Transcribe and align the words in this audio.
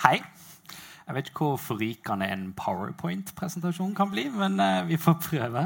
Hei. 0.00 0.16
Jeg 1.04 1.12
vet 1.12 1.26
ikke 1.28 1.44
hvor 1.44 1.58
forrykende 1.60 2.24
en 2.32 2.44
powerpoint-presentasjon 2.56 3.90
kan 3.92 4.08
bli, 4.08 4.22
men 4.32 4.54
uh, 4.56 4.86
vi 4.88 4.96
får 4.96 5.18
prøve. 5.20 5.64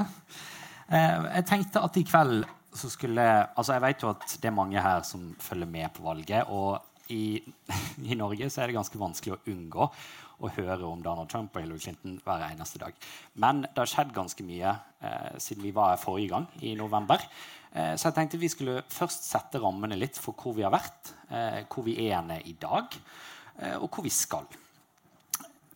Uh, 0.88 1.28
jeg 1.28 1.44
tenkte 1.46 1.82
at 1.86 1.98
i 2.00 2.02
kveld 2.02 2.42
så 2.74 2.88
skulle 2.90 3.22
altså 3.54 3.76
Jeg 3.76 3.82
vet 3.84 4.02
jo 4.02 4.08
at 4.10 4.24
det 4.42 4.48
er 4.50 4.56
mange 4.56 4.82
her 4.82 5.04
som 5.06 5.28
følger 5.38 5.70
med 5.70 5.94
på 5.94 6.02
valget. 6.02 6.50
Og 6.50 6.82
i, 7.14 7.38
i 8.10 8.16
Norge 8.18 8.48
så 8.50 8.64
er 8.64 8.72
det 8.72 8.74
ganske 8.80 8.98
vanskelig 8.98 9.36
å 9.36 9.42
unngå 9.52 9.86
å 10.42 10.50
høre 10.56 10.82
om 10.82 11.04
Donald 11.04 11.30
Trump 11.30 11.54
og 11.54 11.62
Hillary 11.62 11.84
Clinton 11.84 12.16
hver 12.24 12.42
eneste 12.48 12.80
dag. 12.82 12.96
Men 13.38 13.62
det 13.68 13.78
har 13.78 13.92
skjedd 13.92 14.10
ganske 14.16 14.46
mye 14.48 14.72
eh, 14.98 15.36
siden 15.38 15.62
vi 15.62 15.70
var 15.76 15.92
her 15.92 16.02
forrige 16.02 16.32
gang, 16.32 16.48
i 16.58 16.74
november. 16.74 17.22
Eh, 17.70 17.94
så 17.94 18.08
jeg 18.08 18.16
tenkte 18.18 18.42
vi 18.42 18.50
skulle 18.50 18.82
først 18.90 19.28
sette 19.30 19.62
rammene 19.62 19.94
litt 20.00 20.18
for 20.18 20.34
hvor 20.34 20.58
vi 20.58 20.66
har 20.66 20.74
vært, 20.74 21.14
eh, 21.30 21.62
hvor 21.70 21.86
vi 21.86 21.94
er 22.08 22.34
i 22.42 22.56
dag, 22.58 22.98
eh, 22.98 23.30
og 23.54 23.86
hvor 23.88 24.02
vi 24.02 24.10
skal. 24.10 24.46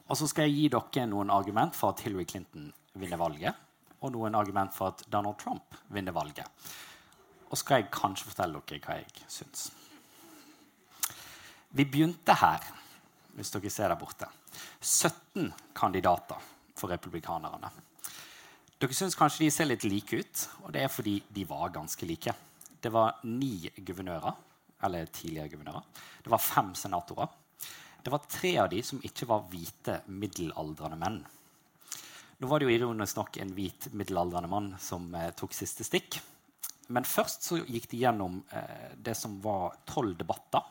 Og 0.09 0.17
så 0.17 0.27
skal 0.31 0.49
jeg 0.49 0.57
gi 0.57 0.69
dere 0.73 1.07
noen 1.07 1.31
argument 1.31 1.77
for 1.77 1.93
at 1.93 2.01
Hillary 2.05 2.27
Clinton 2.29 2.71
vinner 2.99 3.21
valget. 3.21 3.55
Og 4.01 4.13
noen 4.15 4.37
argument 4.39 4.73
for 4.75 4.93
at 4.93 5.05
Donald 5.11 5.39
Trump 5.41 5.77
vinner 5.93 6.15
valget. 6.17 6.47
Og 7.49 7.59
skal 7.59 7.83
jeg 7.83 7.93
kanskje 7.93 8.31
fortelle 8.31 8.63
dere 8.69 8.83
hva 8.85 8.99
jeg 9.01 9.29
syns. 9.33 9.69
Vi 11.77 11.85
begynte 11.85 12.35
her, 12.41 12.65
hvis 13.37 13.53
dere 13.53 13.71
ser 13.71 13.93
der 13.93 14.01
borte. 14.01 14.29
17 14.81 15.53
kandidater 15.77 16.41
for 16.79 16.91
republikanerne. 16.93 17.71
Dere 18.79 18.95
syns 18.95 19.17
kanskje 19.19 19.45
de 19.45 19.51
ser 19.53 19.69
litt 19.69 19.85
like 19.85 20.23
ut, 20.23 20.45
og 20.65 20.73
det 20.73 20.85
er 20.85 20.93
fordi 20.93 21.19
de 21.35 21.45
var 21.49 21.75
ganske 21.75 22.07
like. 22.09 22.33
Det 22.81 22.93
var 22.95 23.19
ni 23.27 23.69
guvernører, 23.77 24.37
eller 24.87 25.11
tidligere 25.11 25.53
guvernører. 25.57 25.85
Det 26.23 26.33
var 26.33 26.41
fem 26.41 26.73
senatorer. 26.79 27.29
Det 28.09 28.13
var 28.13 28.25
tre 28.33 28.51
av 28.57 28.69
de 28.73 28.79
som 28.81 29.03
ikke 29.05 29.27
var 29.29 29.43
hvite, 29.51 29.99
middelaldrende 30.09 30.97
menn. 30.97 31.17
Nå 32.41 32.49
var 32.49 32.63
det 32.63 32.65
jo 32.65 32.73
ironisk 32.73 33.19
nok 33.19 33.35
en 33.37 33.51
hvit, 33.53 33.91
middelaldrende 33.93 34.49
mann 34.49 34.71
som 34.81 35.11
eh, 35.13 35.27
tok 35.37 35.53
siste 35.53 35.85
stikk. 35.85 36.17
Men 36.89 37.05
først 37.05 37.45
så 37.45 37.59
gikk 37.61 37.91
de 37.91 38.01
gjennom 38.01 38.39
eh, 38.49 38.95
det 38.97 39.13
som 39.19 39.35
var 39.45 39.77
tolv 39.85 40.15
debatter 40.17 40.65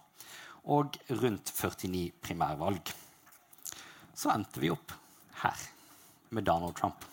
og 0.73 0.97
rundt 1.19 1.51
49 1.53 2.01
primærvalg. 2.25 2.89
Så 4.17 4.33
endte 4.33 4.63
vi 4.63 4.73
opp 4.73 4.95
her 5.43 5.61
med 6.33 6.49
Donald 6.49 6.73
Trump. 6.81 7.05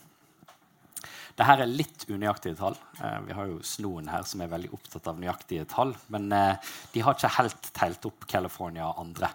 Dette 1.37 1.59
er 1.59 1.69
litt 1.69 2.09
unøyaktige 2.09 2.57
tall. 2.63 2.81
Eh, 2.97 3.21
vi 3.29 3.37
har 3.37 3.53
jo 3.53 3.61
Snoen 3.61 4.09
her 4.09 4.25
som 4.25 4.41
er 4.41 4.57
veldig 4.57 4.73
opptatt 4.73 5.13
av 5.13 5.21
nøyaktige 5.21 5.69
tall. 5.69 5.93
Men 6.17 6.33
eh, 6.33 6.73
de 6.97 7.05
har 7.05 7.21
ikke 7.21 7.35
helt 7.43 7.71
teilt 7.77 8.09
opp 8.09 8.25
California 8.33 8.89
og 8.89 9.05
andre. 9.05 9.35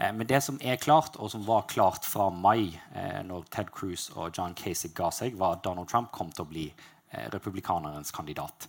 Eh, 0.00 0.12
men 0.12 0.26
det 0.26 0.40
som 0.40 0.58
er 0.64 0.80
klart, 0.80 1.16
og 1.20 1.30
som 1.30 1.44
var 1.44 1.66
klart 1.68 2.06
fra 2.08 2.30
mai, 2.30 2.80
eh, 2.94 3.20
når 3.26 3.44
Ted 3.52 3.72
Cruz 3.74 4.08
og 4.16 4.32
John 4.36 4.54
Casey 4.54 4.92
ga 4.96 5.10
seg, 5.12 5.36
var 5.36 5.58
at 5.58 5.64
Donald 5.64 5.88
Trump 5.88 6.10
kom 6.12 6.32
til 6.32 6.46
å 6.46 6.48
bli 6.48 6.66
eh, 6.70 7.26
republikanerens 7.34 8.12
kandidat. 8.16 8.68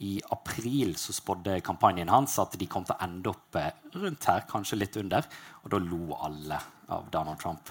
I 0.00 0.14
april 0.32 0.94
så 0.96 1.12
spådde 1.12 1.58
kampanjen 1.60 2.08
hans 2.08 2.38
at 2.40 2.56
de 2.56 2.66
kom 2.66 2.86
til 2.88 2.96
å 2.96 3.04
ende 3.04 3.28
opp 3.34 3.56
rundt 3.92 4.28
her, 4.30 4.46
kanskje 4.48 4.78
litt 4.78 4.96
under. 4.96 5.26
Og 5.60 5.74
da 5.74 5.80
lo 5.84 6.16
alle 6.16 6.56
av 6.88 7.10
Donald 7.12 7.36
Trump. 7.42 7.68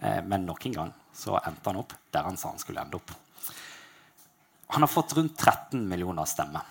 Men 0.00 0.48
nok 0.48 0.66
en 0.66 0.74
gang 0.74 0.90
så 1.14 1.36
endte 1.38 1.70
han 1.70 1.78
opp 1.78 1.94
der 2.10 2.26
han 2.26 2.40
sa 2.40 2.50
han 2.50 2.58
skulle 2.58 2.82
ende 2.82 2.98
opp. 2.98 3.12
Han 4.74 4.82
har 4.82 4.90
fått 4.90 5.14
rundt 5.14 5.36
13 5.38 5.86
millioner 5.86 6.26
stemmer. 6.26 6.66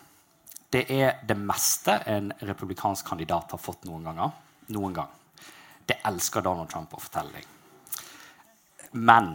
Det 0.68 0.84
er 0.92 1.24
det 1.24 1.40
meste 1.40 1.96
en 2.12 2.34
republikansk 2.44 3.08
kandidat 3.08 3.56
har 3.56 3.64
fått 3.64 3.88
noen 3.88 4.04
ganger. 4.10 4.36
Noen 4.76 5.00
gang. 5.00 5.16
Det 5.90 5.98
elsker 6.06 6.45
Donald 6.45 6.70
Trump 6.70 6.94
å 6.94 7.02
fortelle 7.02 7.40
deg. 7.40 7.48
Men 9.02 9.34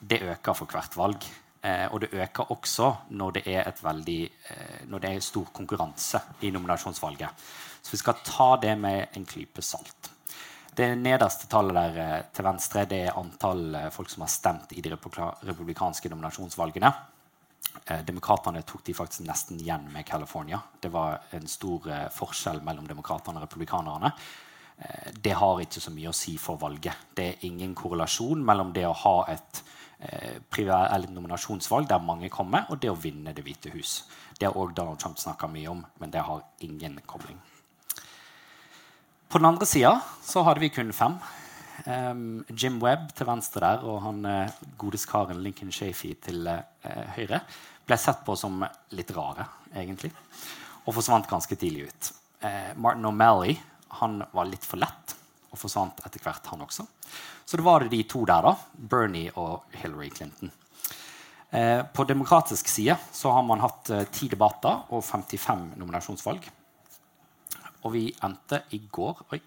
det 0.00 0.22
øker 0.22 0.58
for 0.58 0.70
hvert 0.74 0.96
valg. 0.98 1.28
Eh, 1.64 1.86
og 1.88 2.02
det 2.02 2.10
øker 2.12 2.50
også 2.52 2.90
når 3.16 3.38
det 3.38 3.44
er, 3.54 3.70
veldig, 3.80 4.22
eh, 4.50 4.80
når 4.90 5.04
det 5.04 5.12
er 5.14 5.22
stor 5.24 5.46
konkurranse 5.54 6.20
i 6.44 6.50
nominasjonsvalget. 6.52 7.46
Så 7.80 7.94
vi 7.94 8.02
skal 8.02 8.20
ta 8.26 8.50
det 8.60 8.74
med 8.80 9.16
en 9.16 9.24
klype 9.28 9.62
salt. 9.62 10.10
Det 10.74 10.88
nederste 10.98 11.46
tallet 11.46 11.76
der 11.76 11.98
eh, 12.02 12.22
til 12.34 12.46
venstre 12.48 12.82
det 12.90 13.00
er 13.06 13.18
antall 13.18 13.76
eh, 13.78 13.90
folk 13.94 14.10
som 14.10 14.24
har 14.24 14.30
stemt 14.32 14.72
i 14.74 14.82
de 14.82 14.90
republikanske 14.90 16.10
nominasjonsvalgene. 16.10 16.90
Eh, 17.84 18.00
demokratene 18.06 18.64
tok 18.66 18.82
de 18.88 18.96
faktisk 18.98 19.22
nesten 19.28 19.60
igjen 19.62 19.86
med 19.94 20.06
California. 20.08 20.58
Det 20.80 20.90
var 20.90 21.28
en 21.38 21.46
stor 21.46 21.86
forskjell 22.16 22.58
mellom 22.66 22.88
demokratene 22.90 23.38
og 23.38 23.46
republikanerne. 23.46 24.10
Eh, 24.78 25.12
det 25.22 25.36
har 25.38 25.62
ikke 25.62 25.82
så 25.82 25.92
mye 25.94 26.10
å 26.10 26.16
si 26.16 26.36
for 26.40 26.58
valget. 26.60 27.14
Det 27.14 27.28
er 27.28 27.46
ingen 27.48 27.74
korrelasjon 27.78 28.42
mellom 28.44 28.72
det 28.74 28.86
å 28.88 28.96
ha 29.04 29.16
et 29.32 29.62
eh, 30.00 31.08
nominasjonsvalg 31.08 31.88
der 31.88 32.02
mange 32.02 32.28
kommer, 32.28 32.66
og 32.70 32.80
det 32.80 32.90
å 32.90 32.98
vinne 32.98 33.32
Det 33.32 33.44
hvite 33.44 33.70
hus. 33.70 34.04
Det 34.38 34.46
har 34.46 34.56
også 34.56 34.74
Donald 34.74 34.98
Trump 34.98 35.18
snakka 35.18 35.46
mye 35.46 35.68
om, 35.68 35.84
men 36.00 36.10
det 36.10 36.20
har 36.20 36.42
ingen 36.60 37.00
kobling. 37.06 37.38
På 39.28 39.38
den 39.38 39.46
andre 39.46 39.66
sida 39.66 40.00
hadde 40.34 40.60
vi 40.60 40.68
kun 40.68 40.92
fem. 40.92 41.18
Um, 41.86 42.44
Jim 42.56 42.78
Webb 42.80 43.10
til 43.14 43.26
venstre 43.26 43.60
der 43.60 43.82
og 43.82 43.98
han 44.04 44.24
uh, 44.24 44.50
godeskaren 44.78 45.40
Lincoln 45.42 45.72
Shafey 45.74 46.14
til 46.22 46.46
uh, 46.46 46.62
høyre 47.16 47.40
ble 47.84 47.96
sett 47.98 48.22
på 48.24 48.36
som 48.38 48.62
litt 48.94 49.10
rare, 49.12 49.44
egentlig, 49.74 50.12
og 50.86 50.94
forsvant 50.94 51.26
ganske 51.28 51.58
tidlig 51.58 51.88
ut. 51.90 52.12
Uh, 52.44 52.70
Martin 52.78 53.10
O'Malley 53.10 53.58
han 54.00 54.22
var 54.32 54.48
litt 54.50 54.64
for 54.66 54.80
lett 54.82 55.14
og 55.54 55.60
forsvant 55.60 56.02
etter 56.06 56.22
hvert, 56.24 56.46
han 56.50 56.64
også. 56.64 56.86
Så 57.44 57.58
det 57.58 57.64
var 57.66 57.84
det 57.84 57.92
de 57.92 58.02
to 58.10 58.24
der, 58.26 58.42
da. 58.42 58.54
Bernie 58.74 59.32
og 59.38 59.68
Hillary 59.78 60.10
Clinton. 60.10 60.50
Eh, 61.54 61.82
på 61.86 62.04
demokratisk 62.04 62.68
side 62.68 62.96
så 63.14 63.30
har 63.30 63.44
man 63.46 63.62
hatt 63.62 63.90
eh, 63.94 64.06
10 64.10 64.32
debatter 64.32 64.88
og 64.90 65.04
55 65.06 65.76
nominasjonsvalg. 65.78 66.48
Og 67.84 67.92
vi 67.94 68.08
endte 68.24 68.64
i 68.74 68.80
går 68.90 69.26
Oi. 69.30 69.40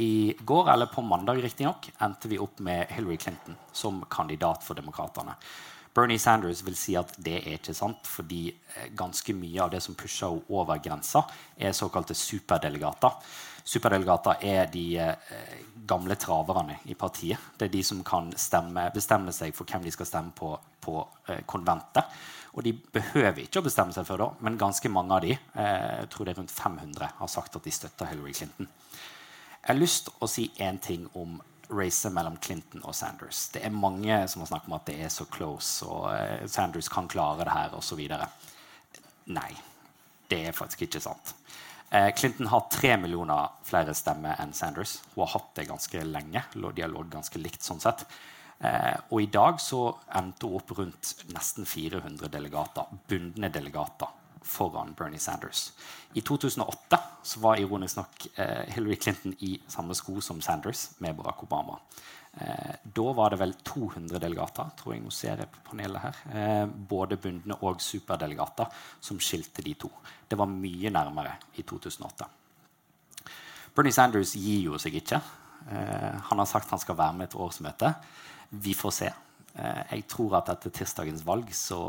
I 0.00 0.32
går, 0.32 0.70
eller 0.72 0.88
på 0.88 1.02
mandag 1.04 1.42
riktignok, 1.44 1.90
endte 2.00 2.30
vi 2.30 2.38
opp 2.40 2.62
med 2.64 2.88
Hillary 2.94 3.18
Clinton 3.20 3.58
som 3.72 3.98
kandidat 4.08 4.64
for 4.64 4.78
Demokratene. 4.78 5.34
Bernie 5.94 6.18
Sanders 6.18 6.62
vil 6.62 6.76
si 6.78 6.94
at 6.98 7.12
det 7.18 7.40
er 7.40 7.56
ikke 7.58 7.74
sant, 7.74 8.06
fordi 8.06 8.44
eh, 8.50 8.90
ganske 8.96 9.34
mye 9.34 9.62
av 9.64 9.72
det 9.72 9.82
som 9.82 9.96
pusher 9.98 10.30
henne 10.30 10.46
over 10.54 10.78
grensa, 10.82 11.24
er 11.58 11.74
såkalte 11.74 12.14
superdelegater. 12.14 13.16
Superdelegater 13.66 14.44
er 14.46 14.70
de 14.70 14.84
eh, 15.02 15.56
gamle 15.86 16.14
traverne 16.14 16.78
i 16.86 16.94
partiet. 16.94 17.50
Det 17.58 17.66
er 17.66 17.74
de 17.74 17.82
som 17.86 18.04
kan 18.06 18.30
stemme, 18.38 18.86
bestemme 18.94 19.34
seg 19.34 19.54
for 19.56 19.66
hvem 19.66 19.86
de 19.86 19.94
skal 19.94 20.08
stemme 20.08 20.36
på 20.36 20.54
på 20.80 20.96
eh, 21.28 21.42
konventet. 21.44 22.20
Og 22.56 22.64
de 22.66 22.72
behøver 22.72 23.44
ikke 23.44 23.60
å 23.60 23.66
bestemme 23.66 23.94
seg 23.94 24.06
før 24.08 24.24
da, 24.24 24.28
men 24.46 24.56
ganske 24.58 24.90
mange 24.90 25.14
av 25.14 25.22
de, 25.22 25.36
jeg 25.36 26.08
tror 26.10 26.26
det 26.26 26.32
er 26.32 26.40
rundt 26.40 26.54
500, 26.54 27.10
har 27.20 27.30
sagt 27.30 27.58
at 27.60 27.66
de 27.66 27.72
støtter 27.74 28.08
Hillary 28.10 28.32
Clinton. 28.34 28.66
Jeg 29.60 29.68
har 29.68 29.78
lyst 29.78 30.08
til 30.08 30.24
å 30.24 30.30
si 30.32 30.48
én 30.58 30.80
ting 30.82 31.04
om 31.14 31.36
racet 31.70 32.12
mellom 32.12 32.36
Clinton 32.42 32.84
og 32.84 32.94
Sanders. 32.94 33.48
Det 33.54 33.62
er 33.64 33.74
mange 33.74 34.16
som 34.28 34.42
har 34.42 34.50
snakket 34.50 34.70
om 34.70 34.76
at 34.78 34.86
det 34.90 34.96
er 35.04 35.12
så 35.12 35.26
close, 35.30 35.86
og 35.86 36.08
uh, 36.10 36.46
Sanders 36.50 36.90
kan 36.92 37.08
klare 37.10 37.46
det 37.46 37.54
her, 37.54 37.76
osv. 37.78 38.00
Nei, 39.30 39.50
det 40.30 40.40
er 40.48 40.56
faktisk 40.56 40.86
ikke 40.86 41.02
sant. 41.04 41.34
Uh, 41.90 42.10
Clinton 42.16 42.50
har 42.52 42.68
tre 42.70 42.94
millioner 43.00 43.54
flere 43.66 43.94
stemmer 43.98 44.38
enn 44.42 44.54
Sanders. 44.56 44.98
Hun 45.14 45.24
har 45.24 45.34
hatt 45.38 45.50
det 45.58 45.68
ganske 45.70 46.04
lenge. 46.06 46.44
De 46.54 46.84
har 46.84 46.92
lått 46.92 47.12
ganske 47.14 47.42
likt 47.42 47.66
sånn 47.66 47.82
sett. 47.82 48.06
Uh, 48.60 48.96
og 49.08 49.22
i 49.24 49.30
dag 49.32 49.60
så 49.62 49.86
endte 50.20 50.46
hun 50.46 50.60
opp 50.60 50.74
rundt 50.76 51.14
nesten 51.32 51.66
400 51.66 52.28
delegater, 52.30 52.90
bundne 53.08 53.48
delegater 53.52 54.19
foran 54.42 54.94
Bernie 54.98 55.18
Sanders. 55.18 55.72
I 56.12 56.20
2008 56.20 56.98
så 57.22 57.40
var 57.40 57.60
ironisk 57.60 57.96
nok 57.96 58.26
eh, 58.34 58.74
Hillary 58.74 58.96
Clinton 58.96 59.34
i 59.38 59.60
samme 59.68 59.94
sko 59.94 60.20
som 60.20 60.40
Sanders 60.40 60.90
med 60.98 61.16
Barack 61.16 61.42
Obama. 61.42 61.78
Eh, 62.32 62.74
da 62.82 63.12
var 63.12 63.30
det 63.30 63.40
vel 63.40 63.54
200 63.54 64.18
delegater 64.22 64.72
tror 64.78 64.94
jeg 64.94 65.04
nå 65.04 65.12
ser 65.14 65.42
jeg 65.42 65.50
på 65.52 65.64
panelet 65.70 66.02
her, 66.02 66.20
eh, 66.32 66.64
både 66.66 67.18
bundne 67.20 67.58
og 67.66 67.82
superdelegater, 67.84 68.70
som 69.00 69.20
skilte 69.20 69.64
de 69.66 69.74
to. 69.74 69.90
Det 70.28 70.38
var 70.38 70.50
mye 70.50 70.92
nærmere 70.94 71.36
i 71.58 71.66
2008. 71.66 72.28
Bernie 73.76 73.94
Sanders 73.94 74.34
gir 74.34 74.70
jo 74.70 74.78
seg 74.82 74.96
ikke. 74.98 75.20
Han 75.70 76.40
har 76.40 76.46
sagt 76.48 76.70
han 76.72 76.80
skal 76.80 76.96
være 76.98 77.14
med 77.14 77.28
et 77.28 77.36
årsmøte. 77.38 77.92
Vi 78.64 78.72
får 78.74 78.92
se. 78.96 79.10
Jeg 79.54 80.06
tror 80.10 80.38
at 80.40 80.48
etter 80.50 80.72
tirsdagens 80.74 81.22
valg 81.26 81.52
så 81.54 81.84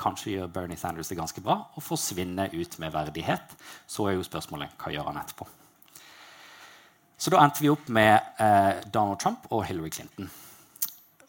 Kanskje 0.00 0.36
gjør 0.36 0.52
Bernie 0.52 0.78
Sanders 0.80 1.10
det 1.12 1.18
ganske 1.18 1.42
bra 1.44 1.58
og 1.76 1.84
forsvinner 1.84 2.52
ut 2.54 2.78
med 2.82 2.94
verdighet. 2.94 3.56
Så 3.86 4.08
er 4.08 4.16
jo 4.16 4.26
spørsmålet 4.26 4.72
hva 4.80 4.94
gjør 4.94 5.10
han 5.10 5.20
etterpå. 5.20 5.48
Så 7.22 7.30
da 7.30 7.38
endte 7.38 7.62
vi 7.62 7.70
opp 7.70 7.90
med 7.92 8.16
eh, 8.42 8.80
Donald 8.90 9.20
Trump 9.22 9.44
og 9.54 9.62
Hillary 9.68 9.92
Clinton. 9.94 10.30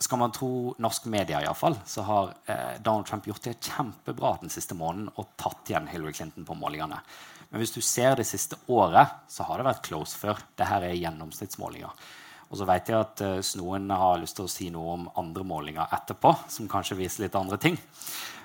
skal 0.01 0.19
man 0.19 0.33
tro 0.35 0.73
norske 0.81 1.07
medier, 1.07 1.43
i 1.43 1.45
alle 1.45 1.55
fall, 1.55 1.77
så 1.85 2.01
har 2.07 2.33
eh, 2.49 2.79
Donald 2.81 3.05
Trump 3.05 3.27
gjort 3.29 3.45
det 3.45 3.59
kjempebra 3.61 4.33
den 4.41 4.49
siste 4.49 4.75
måneden 4.75 5.11
og 5.15 5.35
tatt 5.37 5.69
igjen 5.69 5.87
Hillary 5.91 6.15
Clinton 6.17 6.47
på 6.47 6.57
målingene. 6.57 6.97
Men 7.51 7.61
hvis 7.61 7.75
du 7.75 7.81
ser 7.85 8.17
det 8.17 8.25
siste 8.25 8.57
året, 8.73 9.21
så 9.29 9.45
har 9.45 9.61
det 9.61 9.67
vært 9.69 9.85
close 9.85 10.17
før. 10.17 10.41
Dette 10.57 10.81
er 10.81 10.97
gjennomsnittsmålinger. 10.97 12.03
Og 12.49 12.57
så 12.57 12.65
vet 12.69 12.89
jeg 12.89 12.97
at 12.97 13.21
eh, 13.25 13.53
noen 13.61 13.93
har 13.93 14.19
lyst 14.21 14.37
til 14.37 14.49
å 14.49 14.51
si 14.51 14.71
noe 14.73 14.97
om 14.97 15.05
andre 15.21 15.45
målinger 15.45 15.93
etterpå, 15.93 16.33
som 16.49 16.69
kanskje 16.69 16.97
viser 16.97 17.27
litt 17.27 17.37
andre 17.37 17.61
ting. 17.61 17.77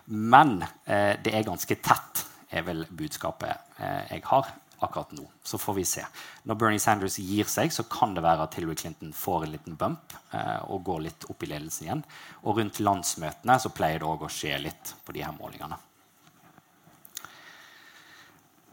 Men 0.08 0.62
uh, 0.62 1.14
det 1.22 1.34
er 1.34 1.46
ganske 1.46 1.80
tett, 1.84 2.24
er 2.48 2.64
vel 2.64 2.86
budskapet 2.88 3.76
uh, 3.80 4.04
jeg 4.08 4.24
har 4.30 4.48
akkurat 4.78 5.12
nå. 5.12 5.30
Så 5.42 5.58
får 5.58 5.74
vi 5.74 5.84
se. 5.84 6.04
Når 6.42 6.54
Bernie 6.54 6.80
Sanders 6.80 7.18
gir 7.18 7.48
seg, 7.50 7.72
så 7.74 7.84
kan 7.90 8.14
det 8.14 8.22
være 8.22 8.46
at 8.46 8.54
Hillary 8.58 8.76
Clinton 8.78 9.12
får 9.16 9.44
en 9.44 9.54
liten 9.54 9.76
bump 9.78 10.14
eh, 10.34 10.58
og 10.70 10.84
går 10.86 11.04
litt 11.08 11.26
opp 11.30 11.42
i 11.42 11.50
ledelsen 11.50 11.86
igjen. 11.86 12.04
Og 12.44 12.60
rundt 12.60 12.80
landsmøtene 12.82 13.58
så 13.62 13.72
pleier 13.74 14.02
det 14.02 14.08
òg 14.08 14.26
å 14.26 14.32
skje 14.32 14.58
litt 14.62 14.94
på 15.04 15.14
de 15.16 15.24
her 15.26 15.34
målingene. 15.38 15.78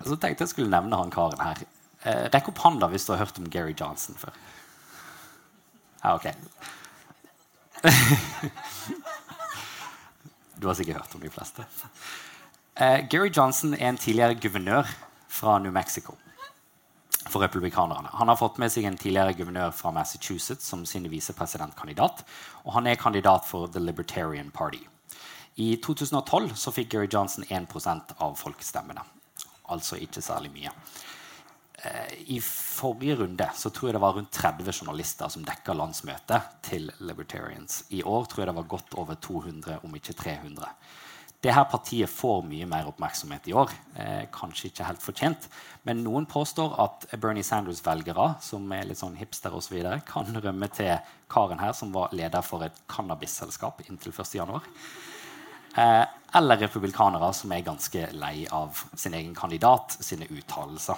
Så 0.05 0.17
tenkte 0.21 0.45
jeg 0.45 0.53
skulle 0.53 0.73
nevne 0.73 0.99
han 0.99 1.13
karen 1.13 1.41
her. 1.41 1.63
Eh, 2.05 2.25
rekk 2.33 2.51
opp 2.53 2.61
hånda 2.67 2.91
hvis 2.91 3.07
du 3.07 3.15
har 3.15 3.23
hørt 3.23 3.41
om 3.41 3.49
Gary 3.49 3.73
Johnson 3.77 4.19
før. 4.19 4.37
Ja, 6.03 6.13
ok. 6.19 6.27
du 10.59 10.67
har 10.67 10.77
sikkert 10.77 11.03
hørt 11.03 11.15
om 11.15 11.23
de 11.23 11.31
fleste. 11.31 11.65
Uh, 12.75 13.01
Gary 13.09 13.31
Johnson 13.31 13.73
er 13.73 13.89
en 13.89 13.97
tidligere 13.97 14.35
guvernør 14.39 14.89
fra 15.27 15.59
New 15.59 15.71
Mexico 15.71 16.15
for 17.29 17.41
republikanerne. 17.41 18.09
Han 18.13 18.27
har 18.27 18.37
fått 18.39 18.59
med 18.61 18.71
seg 18.71 18.85
en 18.85 18.97
tidligere 18.97 19.33
guvernør 19.37 19.71
fra 19.73 19.91
Massachusetts 19.95 20.67
som 20.69 20.85
sin 20.85 21.07
visepresidentkandidat. 21.09 22.23
Og 22.65 22.75
han 22.77 22.87
er 22.87 22.99
kandidat 23.01 23.47
for 23.47 23.67
The 23.67 23.81
Libertarian 23.81 24.51
Party. 24.53 24.83
I 25.55 25.75
2012 25.83 26.53
så 26.59 26.73
fikk 26.75 26.91
Gary 26.93 27.09
Johnson 27.11 27.45
1 27.49 28.15
av 28.19 28.35
folkestemmene. 28.37 29.01
Altså 29.71 29.97
ikke 29.97 30.21
særlig 30.21 30.51
mye. 30.53 30.73
Eh, 31.85 32.13
I 32.35 32.41
forrige 32.41 33.15
runde 33.15 33.49
så 33.55 33.69
tror 33.69 33.89
jeg 33.89 33.97
det 33.97 34.01
var 34.01 34.13
rundt 34.17 34.31
30 34.33 34.71
journalister 34.73 35.29
som 35.29 35.45
dekka 35.45 35.75
landsmøtet 35.77 36.53
til 36.65 36.89
Libertarians. 37.05 37.83
I 37.93 38.01
år 38.03 38.25
tror 38.25 38.43
jeg 38.43 38.51
det 38.51 38.59
var 38.59 38.71
godt 38.75 38.95
over 39.01 39.19
200, 39.21 39.79
om 39.83 39.95
ikke 39.95 40.15
300. 40.17 40.71
Det 41.45 41.53
her 41.53 41.67
partiet 41.69 42.09
får 42.09 42.41
mye 42.47 42.65
mer 42.65 42.87
oppmerksomhet 42.89 43.45
i 43.51 43.53
år. 43.53 43.69
Eh, 44.01 44.23
kanskje 44.33 44.71
ikke 44.71 44.87
helt 44.87 45.03
fortjent. 45.03 45.47
Men 45.85 46.01
noen 46.01 46.25
påstår 46.25 46.73
at 46.81 47.05
Bernie 47.21 47.45
Sanders-velgere 47.45 48.31
som 48.41 48.65
er 48.73 48.87
litt 48.89 49.01
sånn 49.01 49.19
hipster 49.19 49.53
og 49.53 49.61
så 49.61 49.75
videre, 49.75 50.01
kan 50.07 50.31
rømme 50.33 50.71
til 50.73 50.95
karen 51.29 51.61
her 51.61 51.75
som 51.77 51.93
var 51.93 52.15
leder 52.17 52.41
for 52.41 52.65
et 52.65 52.81
cannabisselskap 52.89 53.85
inntil 53.85 54.15
1.1. 54.15 54.71
Eh, 55.77 56.05
eller 56.35 56.63
republikanere 56.65 57.29
som 57.35 57.51
er 57.53 57.67
ganske 57.67 58.07
lei 58.17 58.47
av 58.51 58.81
sin 58.95 59.13
egen 59.13 59.35
kandidat 59.37 59.99
sine 60.01 60.25
uttalelser. 60.31 60.97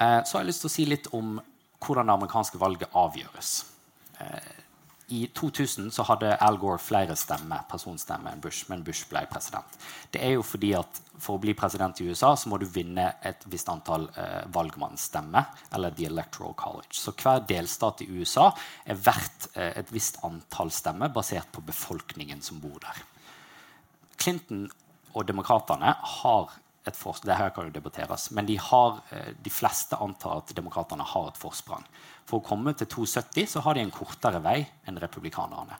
Eh, 0.00 0.20
så 0.24 0.36
har 0.36 0.44
jeg 0.44 0.50
lyst 0.50 0.64
til 0.64 0.70
å 0.70 0.74
si 0.74 0.86
litt 0.88 1.10
om 1.16 1.36
hvordan 1.80 2.08
det 2.08 2.16
amerikanske 2.16 2.60
valget 2.60 2.96
avgjøres. 2.96 3.52
Eh, 4.20 4.56
i 5.10 5.26
2000 5.34 5.90
så 5.90 6.04
hadde 6.06 6.36
Al 6.38 6.56
Gore 6.60 6.78
flere 6.78 7.16
stemmer, 7.18 7.64
personstemmer 7.70 8.30
enn 8.30 8.42
Bush, 8.42 8.68
men 8.70 8.84
Bush 8.86 9.08
ble 9.10 9.24
president. 9.30 9.78
Det 10.14 10.22
er 10.22 10.36
jo 10.36 10.44
fordi 10.46 10.74
at 10.78 11.06
For 11.20 11.36
å 11.36 11.40
bli 11.42 11.52
president 11.52 11.98
i 12.00 12.06
USA 12.08 12.30
så 12.32 12.48
må 12.48 12.56
du 12.56 12.62
vinne 12.64 13.02
et 13.28 13.42
visst 13.52 13.68
antall 13.68 14.06
eh, 14.16 14.46
valgmannsstemmer, 14.54 15.50
eller 15.76 15.92
The 15.92 16.06
Electoral 16.08 16.54
College. 16.56 16.96
Så 16.96 17.12
hver 17.12 17.42
delstat 17.44 18.00
i 18.00 18.06
USA 18.08 18.46
er 18.88 18.96
verdt 18.96 19.50
eh, 19.52 19.74
et 19.82 19.92
visst 19.92 20.16
antall 20.24 20.72
stemmer 20.72 21.12
basert 21.12 21.52
på 21.52 21.60
befolkningen 21.66 22.40
som 22.40 22.62
bor 22.62 22.80
der. 22.80 23.02
Clinton 24.16 24.64
og 25.12 25.28
demokratene 25.28 25.92
har 26.14 26.56
et 26.90 26.98
forsprang. 26.98 27.30
Det 27.30 27.38
her 27.38 27.52
kan 27.54 27.68
jo 27.68 27.74
debatteres, 27.74 28.28
men 28.36 28.48
de, 28.48 28.58
har, 28.60 29.00
eh, 29.14 29.32
de 29.34 29.52
fleste 29.52 29.98
antar 29.98 30.42
at 30.42 30.54
demokratene 30.56 31.06
har 31.06 31.30
et 31.30 31.40
forsprang. 31.40 31.86
For 32.28 32.40
å 32.40 32.46
komme 32.46 32.74
til 32.76 32.90
270 32.90 33.48
så 33.54 33.64
har 33.64 33.76
de 33.76 33.86
en 33.86 33.94
kortere 33.94 34.42
vei 34.44 34.58
enn 34.86 35.00
republikanerne. 35.00 35.78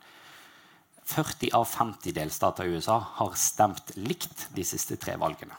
40 1.10 1.50
av 1.58 1.66
50 1.66 2.14
delstater 2.14 2.68
i 2.68 2.76
USA 2.78 3.00
har 3.18 3.34
stemt 3.38 3.96
likt 3.98 4.46
de 4.54 4.64
siste 4.66 4.98
tre 5.00 5.16
valgene. 5.18 5.56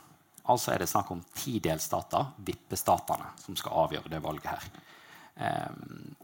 Altså 0.51 0.73
er 0.73 0.81
det 0.81 0.89
snakk 0.89 1.11
om 1.13 1.21
ti 1.35 1.59
delstater, 1.63 2.31
vippestatene, 2.47 3.33
som 3.43 3.57
skal 3.59 3.83
avgjøre 3.83 4.11
det 4.11 4.21
valget 4.23 4.47
her. 4.47 4.69
Ehm, 5.43 6.15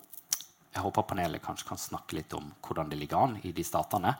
jeg 0.74 0.84
håper 0.84 1.08
panelet 1.10 1.44
kanskje 1.44 1.68
kan 1.70 1.82
snakke 1.82 2.18
litt 2.18 2.34
om 2.38 2.50
hvordan 2.66 2.90
det 2.92 3.00
ligger 3.02 3.26
an 3.26 3.38
i 3.44 3.52
de 3.56 3.66
statene. 3.66 4.16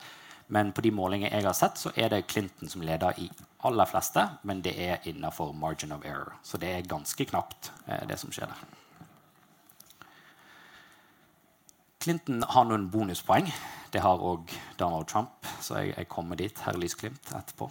Men 0.48 0.72
på 0.72 0.80
de 0.84 0.92
målingene 0.94 1.30
jeg 1.34 1.44
har 1.44 1.56
sett, 1.56 1.76
så 1.80 1.92
er 1.96 2.08
det 2.12 2.26
Clinton 2.30 2.70
som 2.72 2.84
leder 2.84 3.18
i 3.20 3.28
aller 3.68 3.88
fleste, 3.90 4.24
men 4.48 4.62
det 4.64 4.74
er 4.80 5.04
innafor 5.10 5.52
margin 5.52 5.92
of 5.92 6.04
error. 6.06 6.38
Så 6.42 6.60
det 6.60 6.70
er 6.72 6.88
ganske 6.88 7.24
knapt, 7.28 7.70
eh, 7.86 8.06
det 8.08 8.16
som 8.20 8.32
skjer 8.32 8.48
der. 8.48 8.62
Clinton 12.00 12.44
har 12.48 12.64
noen 12.64 12.88
bonuspoeng. 12.90 13.50
Det 13.90 14.00
har 14.00 14.22
òg 14.24 14.52
Donald 14.78 15.08
Trump, 15.10 15.46
så 15.60 15.82
jeg, 15.82 15.96
jeg 15.96 16.08
kommer 16.08 16.36
dit. 16.36 16.64
Herr 16.64 16.78
Lysglimt 16.78 17.32
etterpå. 17.34 17.70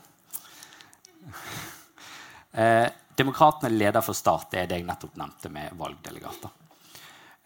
Eh, 2.58 2.90
Demokratene 3.18 3.74
leder 3.74 4.02
for 4.06 4.14
start. 4.14 4.52
Det 4.52 4.60
er 4.62 4.68
det 4.70 4.78
jeg 4.78 4.86
nettopp 4.86 5.16
nevnte 5.18 5.50
med 5.50 5.74
valgdelegater. 5.80 6.67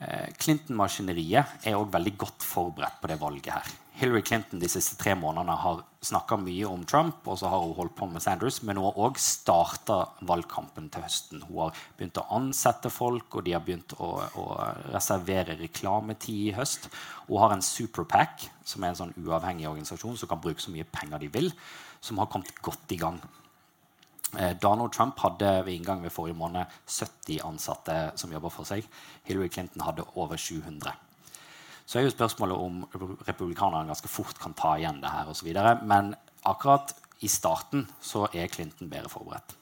Eh, 0.01 0.31
Clinton-maskineriet 0.41 1.67
er 1.69 1.77
òg 1.77 1.91
veldig 1.93 2.15
godt 2.23 2.45
forberedt 2.45 2.97
på 3.01 3.09
det 3.11 3.19
valget 3.21 3.53
her. 3.53 3.71
Hillary 4.01 4.23
Clinton 4.25 4.61
de 4.61 4.69
siste 4.71 4.95
tre 4.97 5.13
månedene 5.13 5.53
har 5.61 5.83
snakka 6.01 6.39
mye 6.41 6.65
om 6.65 6.81
Trump, 6.89 7.19
og 7.29 7.37
så 7.37 7.51
har 7.51 7.61
hun 7.61 7.75
holdt 7.77 7.93
på 7.99 8.07
med 8.09 8.23
Sanders, 8.23 8.63
men 8.65 8.79
hun 8.79 8.87
har 8.87 8.97
òg 8.97 9.19
starta 9.21 9.99
valgkampen 10.25 10.87
til 10.89 11.05
høsten. 11.05 11.43
Hun 11.45 11.59
har 11.67 11.83
begynt 11.99 12.17
å 12.17 12.25
ansette 12.33 12.89
folk, 12.89 13.29
og 13.35 13.45
de 13.45 13.53
har 13.53 13.61
begynt 13.61 13.93
å, 14.01 14.09
å 14.41 14.45
reservere 14.95 15.59
reklametid 15.59 16.47
i 16.47 16.55
høst. 16.57 16.89
Hun 17.27 17.43
har 17.43 17.53
en 17.53 17.61
Superpack, 17.61 18.47
som 18.65 18.81
er 18.81 18.95
en 18.95 19.01
sånn 19.03 19.13
uavhengig 19.21 19.69
organisasjon 19.69 20.17
som 20.17 20.31
kan 20.31 20.41
bruke 20.41 20.63
så 20.63 20.73
mye 20.73 20.87
penger 20.89 21.21
de 21.21 21.29
vil, 21.37 21.53
som 22.01 22.17
har 22.17 22.31
kommet 22.31 22.57
godt 22.65 22.97
i 22.97 22.97
gang. 23.03 23.21
Eh, 24.39 24.53
Donald 24.61 24.93
Trump 24.95 25.19
hadde 25.19 25.65
ved 25.65 25.73
inngang 25.73 26.03
ved 26.03 26.13
forrige 26.13 26.37
måned 26.37 26.65
70 26.87 27.41
ansatte 27.43 27.95
som 28.15 28.31
jobber 28.31 28.53
for 28.53 28.67
seg. 28.67 28.87
Hillary 29.27 29.49
Clinton 29.49 29.83
hadde 29.85 30.07
over 30.15 30.37
700. 30.37 30.93
Så 31.85 31.99
er 31.99 32.05
jo 32.05 32.13
spørsmålet 32.13 32.57
om 32.57 32.83
republikanerne 33.27 33.89
ganske 33.89 34.07
fort 34.07 34.37
kan 34.39 34.53
ta 34.55 34.77
igjen 34.79 35.01
det 35.01 35.11
her 35.11 35.27
osv. 35.31 35.49
Men 35.83 36.13
akkurat 36.47 36.93
i 37.19 37.27
starten 37.27 37.87
så 38.01 38.27
er 38.33 38.47
Clinton 38.47 38.89
bedre 38.89 39.11
forberedt. 39.11 39.55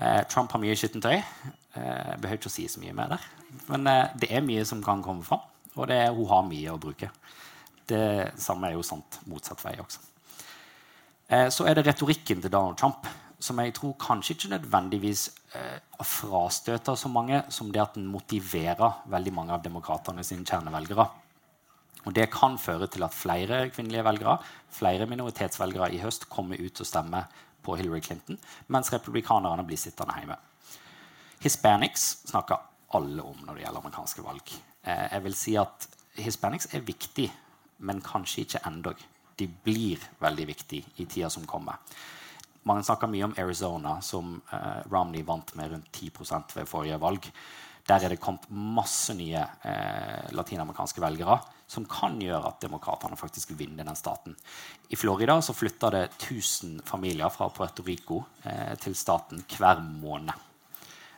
Eh, 0.00 0.22
Trump 0.28 0.52
har 0.52 0.62
mye 0.62 0.76
skittentøy. 0.78 1.18
Eh, 1.18 2.14
behøver 2.20 2.38
ikke 2.38 2.50
å 2.50 2.54
si 2.54 2.68
så 2.70 2.80
mye 2.82 2.94
mer 2.96 3.10
der. 3.16 3.26
Men 3.68 3.86
eh, 3.90 4.14
det 4.22 4.30
er 4.30 4.46
mye 4.46 4.64
som 4.68 4.82
kan 4.84 5.02
komme 5.02 5.26
fram, 5.26 5.42
og 5.74 5.90
er, 5.90 6.12
hun 6.14 6.30
har 6.30 6.46
mye 6.46 6.72
å 6.72 6.80
bruke. 6.80 7.10
Det 7.90 8.30
samme 8.38 8.70
er 8.70 8.78
jo 8.78 8.86
sant 8.86 9.20
motsatt 9.30 9.62
vei 9.64 9.74
også. 9.82 10.06
Eh, 11.30 11.48
så 11.50 11.66
er 11.66 11.78
det 11.78 11.86
retorikken 11.86 12.42
til 12.42 12.52
Donald 12.52 12.78
Trump 12.78 13.06
som 13.40 13.60
jeg 13.62 13.72
tror 13.76 13.96
kanskje 14.00 14.34
ikke 14.36 14.52
nødvendigvis 14.52 15.30
eh, 15.56 16.04
frastøter 16.04 16.96
så 16.98 17.08
mange 17.08 17.42
som 17.52 17.70
det 17.72 17.82
at 17.82 17.96
den 17.96 18.08
motiverer 18.12 19.00
veldig 19.10 19.32
mange 19.34 19.56
av 19.56 19.64
demokratene 19.64 20.24
sine 20.26 20.44
kjernevelgere. 20.44 21.06
Og 22.04 22.14
Det 22.16 22.30
kan 22.32 22.58
føre 22.58 22.86
til 22.88 23.04
at 23.04 23.16
flere 23.16 23.68
kvinnelige 23.70 24.04
velgere, 24.04 24.38
flere 24.72 25.06
minoritetsvelgere 25.06 25.92
i 25.92 26.00
høst 26.00 26.28
kommer 26.30 26.60
ut 26.60 26.80
og 26.80 26.86
stemmer 26.86 27.28
på 27.62 27.76
Hillary 27.76 28.00
Clinton, 28.00 28.38
mens 28.68 28.92
republikanerne 28.92 29.64
blir 29.66 29.76
sittende 29.76 30.16
hjemme. 30.16 30.36
Hispanics 31.40 32.22
snakker 32.28 32.60
alle 32.96 33.22
om 33.22 33.44
når 33.44 33.56
det 33.56 33.64
gjelder 33.64 33.80
amerikanske 33.80 34.24
valg. 34.24 34.54
Eh, 34.84 35.06
jeg 35.12 35.24
vil 35.24 35.36
si 35.36 35.56
at 35.60 35.88
Hispanics 36.20 36.68
er 36.74 36.84
viktig, 36.84 37.30
men 37.78 38.00
kanskje 38.04 38.44
ikke 38.44 38.64
endog. 38.68 38.96
De 39.38 39.46
blir 39.48 40.00
veldig 40.20 40.46
viktige 40.46 40.84
i 40.96 41.06
tida 41.08 41.30
som 41.32 41.46
kommer. 41.48 41.80
Man 42.68 42.84
snakker 42.84 43.08
mye 43.08 43.24
om 43.24 43.34
Arizona, 43.40 43.96
som 44.04 44.36
eh, 44.52 44.82
Romney 44.92 45.24
vant 45.26 45.54
med 45.56 45.72
rundt 45.72 45.92
10% 45.96 46.56
ved 46.58 46.68
forrige 46.68 47.00
valg. 47.00 47.30
Der 47.88 48.04
er 48.04 48.12
det 48.12 48.20
kommet 48.20 48.50
masse 48.52 49.14
nye 49.16 49.40
eh, 49.40 50.28
latinamerikanske 50.36 51.02
velgere 51.02 51.40
som 51.70 51.86
kan 51.86 52.18
gjøre 52.20 52.50
at 52.50 52.60
demokratene 52.64 53.18
faktisk 53.18 53.54
vinner 53.58 53.86
den 53.86 53.98
staten. 53.98 54.34
I 54.90 54.98
Florida 54.98 55.38
så 55.42 55.54
flytter 55.54 55.94
det 55.94 56.04
1000 56.18 56.80
familier 56.86 57.30
fra 57.30 57.48
Puerto 57.54 57.84
Rico 57.86 58.24
eh, 58.42 58.74
til 58.82 58.96
staten 58.98 59.44
hver 59.54 59.80
måned. 59.80 60.49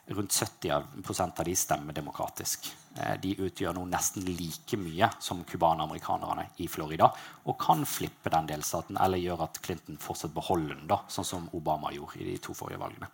Rundt 0.07 0.33
70% 0.33 1.39
av 1.39 1.45
de 1.45 1.57
stemmer 1.57 1.95
demokratisk. 1.95 2.67
Eh, 2.97 3.15
de 3.23 3.37
utgjør 3.47 3.77
nå 3.77 3.85
nesten 3.87 4.25
like 4.27 4.77
mye 4.77 5.07
som 5.23 5.45
cubanamerikanerne 5.49 6.49
i 6.61 6.67
Florida 6.69 7.07
og 7.47 7.55
kan 7.63 7.85
flippe 7.87 8.33
den 8.35 8.49
delstaten 8.51 8.99
eller 9.01 9.23
gjøre 9.23 9.47
at 9.47 9.61
Clinton 9.63 10.01
fortsatt 10.03 10.35
beholder 10.35 10.75
den, 10.75 10.89
da, 10.91 10.99
sånn 11.09 11.29
som 11.29 11.47
Obama 11.55 11.93
gjorde 11.95 12.19
i 12.19 12.27
de 12.33 12.35
to 12.43 12.55
forrige 12.59 12.83
valgene. 12.83 13.09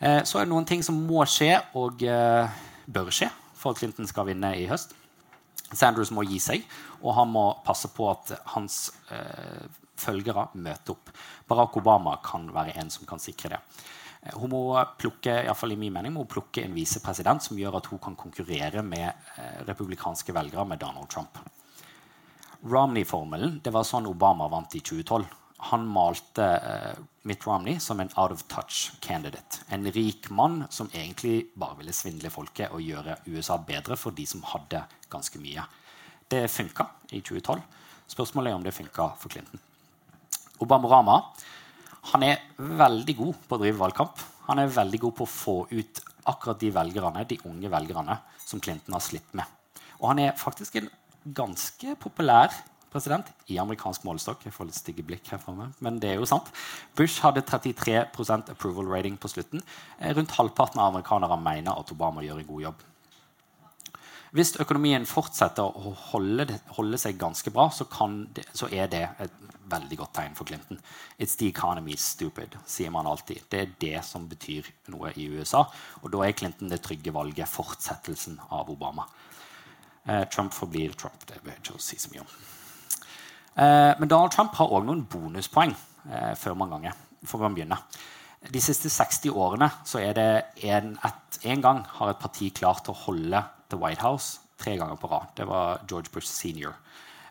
Eh, 0.00 0.24
så 0.26 0.40
er 0.40 0.48
det 0.48 0.52
noen 0.52 0.66
ting 0.66 0.82
som 0.82 0.98
må 1.06 1.22
skje 1.30 1.54
og 1.78 2.02
eh, 2.02 2.58
bør 2.90 3.12
skje 3.14 3.30
for 3.54 3.70
at 3.70 3.78
Clinton 3.78 4.10
skal 4.10 4.26
vinne 4.28 4.50
i 4.58 4.66
høst. 4.68 4.96
Sanders 5.70 6.10
må 6.10 6.26
gi 6.26 6.40
seg, 6.42 6.66
og 6.98 7.14
han 7.14 7.30
må 7.30 7.44
passe 7.62 7.86
på 7.94 8.08
at 8.10 8.32
hans 8.56 8.88
følgere 10.00 10.48
møter 10.58 10.96
opp. 10.96 11.12
Barack 11.46 11.76
Obama 11.78 12.16
kan 12.24 12.48
være 12.50 12.74
en 12.80 12.90
som 12.90 13.06
kan 13.06 13.22
sikre 13.22 13.52
det. 13.54 13.60
Eh, 14.22 14.36
hun 14.36 14.52
må 14.52 14.62
plukke 15.00 15.40
i, 15.44 15.54
fall 15.56 15.74
i 15.74 15.80
min 15.80 15.94
mening, 15.94 16.14
må 16.14 16.26
plukke 16.28 16.64
en 16.64 16.76
visepresident 16.76 17.44
som 17.44 17.58
gjør 17.58 17.80
at 17.80 17.90
hun 17.92 18.02
kan 18.02 18.18
konkurrere 18.18 18.84
med 18.86 19.08
eh, 19.08 19.60
republikanske 19.68 20.34
velgere 20.36 20.66
med 20.68 20.82
Donald 20.82 21.08
Trump. 21.12 21.40
Romney-formelen 22.60 23.60
det 23.64 23.72
var 23.72 23.86
sånn 23.88 24.08
Obama 24.10 24.50
vant 24.52 24.74
i 24.76 24.82
2012. 24.84 25.24
Han 25.70 25.86
malte 25.88 26.44
eh, 26.44 27.00
Mitt 27.28 27.44
Romney 27.44 27.80
som 27.80 28.00
en 28.00 28.12
out 28.16 28.32
of 28.32 28.44
touch 28.48 28.92
candidate. 29.00 29.64
En 29.68 29.84
rik 29.92 30.30
mann 30.32 30.64
som 30.72 30.88
egentlig 30.92 31.50
bare 31.56 31.78
ville 31.80 31.96
svindle 31.96 32.32
folket 32.32 32.72
og 32.72 32.84
gjøre 32.84 33.18
USA 33.28 33.58
bedre 33.60 33.96
for 34.00 34.16
de 34.16 34.26
som 34.28 34.44
hadde 34.52 34.84
ganske 35.12 35.40
mye. 35.40 35.64
Det 36.30 36.46
funka 36.52 36.86
i 37.10 37.20
2012. 37.20 37.60
Spørsmålet 38.10 38.50
er 38.50 38.58
om 38.58 38.64
det 38.64 38.74
funka 38.74 39.12
for 39.20 39.32
Clinton. 39.32 39.60
Obama 40.60 40.88
han 42.12 42.24
er 42.24 42.40
veldig 42.56 43.16
god 43.18 43.42
på 43.48 43.56
å 43.56 43.60
drive 43.60 43.80
valgkamp. 43.80 44.22
Han 44.48 44.62
er 44.62 44.72
veldig 44.72 45.00
god 45.04 45.16
på 45.18 45.26
å 45.26 45.30
få 45.30 45.56
ut 45.70 46.00
akkurat 46.30 46.60
de 46.60 46.72
velgerne, 46.74 47.26
de 47.28 47.38
unge 47.48 47.70
velgerne 47.72 48.16
som 48.42 48.60
Clinton 48.62 48.96
har 48.96 49.04
slitt 49.04 49.36
med. 49.36 49.46
Og 50.00 50.10
han 50.12 50.22
er 50.24 50.38
faktisk 50.38 50.80
en 50.80 50.88
ganske 51.36 51.94
populær 52.00 52.54
president 52.90 53.28
i 53.52 53.58
amerikansk 53.62 54.04
målestokk. 54.06 54.46
Jeg 54.46 54.54
får 54.54 54.70
litt 54.70 54.78
stygge 54.78 55.04
blikk 55.06 55.28
her 55.30 55.40
fremme, 55.42 55.68
men 55.84 56.00
det 56.02 56.12
er 56.12 56.18
jo 56.18 56.28
sant. 56.28 56.48
Bush 56.98 57.22
hadde 57.24 57.44
33% 57.46 58.50
approval 58.54 58.90
rating 58.90 59.18
på 59.20 59.30
slutten. 59.30 59.62
Eh, 59.98 60.14
rundt 60.16 60.34
halvparten 60.34 60.80
av 60.80 60.90
amerikanere 60.90 61.38
mener 61.40 61.78
at 61.78 61.92
Obama 61.94 62.24
gjør 62.26 62.42
en 62.42 62.50
god 62.50 62.64
jobb. 62.68 62.86
Hvis 64.30 64.52
økonomien 64.62 65.02
fortsetter 65.10 65.66
å 65.66 65.90
holde, 66.12 66.46
holde 66.76 66.98
seg 67.02 67.18
ganske 67.18 67.50
bra, 67.50 67.66
så, 67.74 67.86
det, 68.30 68.44
så, 68.54 68.68
er 68.70 68.86
det 68.90 69.02
et 69.24 69.40
veldig 69.70 69.98
godt 69.98 70.14
tegn 70.20 70.36
for 70.38 70.46
Clinton. 70.46 70.78
It's 71.18 71.34
the 71.40 71.48
economy 71.50 71.96
stupid, 71.98 72.54
sier 72.66 72.94
man 72.94 73.10
alltid. 73.10 73.42
Det 73.50 73.60
er 73.64 73.74
det 73.82 74.04
som 74.06 74.28
betyr 74.30 74.70
noe 74.94 75.10
i 75.18 75.26
USA. 75.34 75.64
Og 76.04 76.14
da 76.14 76.22
er 76.26 76.38
Clinton 76.38 76.70
det 76.70 76.78
trygge 76.84 77.14
valget, 77.14 77.50
fortsettelsen 77.50 78.38
av 78.54 78.70
Obama. 78.70 79.08
Eh, 80.06 80.24
Trump 80.30 80.54
forblir 80.54 80.94
Trump. 80.94 81.26
Det 81.26 81.42
behøver 81.42 81.58
ikke 81.58 81.78
å 81.80 81.82
si 81.82 81.98
så 81.98 82.14
mye 82.14 82.22
om. 82.22 82.32
Eh, 83.50 83.92
men 83.98 84.08
Donald 84.08 84.30
Trump 84.34 84.54
har 84.62 84.70
òg 84.70 84.86
noen 84.86 85.08
bonuspoeng 85.10 85.74
eh, 85.74 86.34
før 86.38 86.54
man 86.62 86.78
ganger. 86.78 87.06
For 87.26 87.42
man 87.42 87.58
begynner. 87.58 87.82
De 88.46 88.62
siste 88.62 88.88
60 88.88 89.34
årene 89.34 89.66
så 89.84 89.98
er 90.00 90.14
det 90.16 90.30
en, 90.70 90.94
et, 91.04 91.40
en 91.50 91.64
gang 91.66 91.82
har 91.98 92.14
et 92.14 92.22
parti 92.22 92.54
klart 92.54 92.88
å 92.88 93.00
holde 93.08 93.42
The 93.70 93.78
White 93.80 94.02
House 94.04 94.40
tre 94.60 94.76
ganger 94.76 94.96
på 95.00 95.08
rad. 95.10 95.32
Det 95.36 95.46
var 95.48 95.80
George 95.88 96.12
Bush 96.12 96.28
senior. 96.28 96.76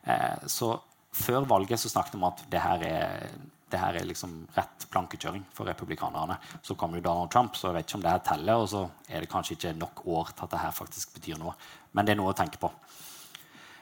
Eh, 0.03 0.47
så 0.47 0.73
før 1.13 1.45
valget 1.49 1.79
så 1.79 1.89
snakket 1.89 2.15
vi 2.15 2.21
om 2.21 2.29
at 2.29 2.43
det 2.49 2.61
her 2.63 2.85
er, 2.85 3.27
det 3.69 3.81
her 3.81 3.99
er 3.99 4.07
liksom 4.07 4.35
rett 4.55 4.87
plankekjøring 4.91 5.43
for 5.53 5.69
republikanerne. 5.69 6.39
Så 6.61 6.75
kommer 6.75 6.99
jo 6.99 7.05
Donald 7.05 7.31
Trump, 7.33 7.55
så 7.55 7.69
jeg 7.69 7.79
vet 7.79 7.89
ikke 7.89 7.99
om 7.99 8.05
det 8.05 8.15
her 8.15 8.25
teller. 8.31 8.63
Og 8.63 8.69
så 8.71 8.87
er 9.09 9.21
det 9.21 9.31
kanskje 9.31 9.57
ikke 9.57 9.75
nok 9.77 10.05
år 10.07 10.33
til 10.33 10.47
at 10.47 10.55
det 10.55 10.63
her 10.63 10.75
faktisk 10.75 11.13
betyr 11.19 11.41
noe. 11.41 11.53
Men 11.93 12.07
det 12.07 12.15
er 12.15 12.21
noe 12.21 12.33
å 12.33 12.37
tenke 12.37 12.61
på. 12.61 12.71